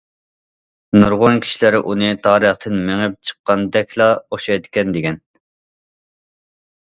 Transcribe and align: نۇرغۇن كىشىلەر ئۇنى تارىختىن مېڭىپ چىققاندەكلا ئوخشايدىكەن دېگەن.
نۇرغۇن 1.01 1.35
كىشىلەر 1.43 1.75
ئۇنى 1.79 2.07
تارىختىن 2.27 2.79
مېڭىپ 2.87 3.17
چىققاندەكلا 3.31 4.07
ئوخشايدىكەن 4.17 4.95
دېگەن. 4.97 5.19